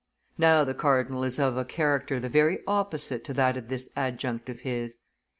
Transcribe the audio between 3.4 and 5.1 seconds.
of this adjunct of his. M.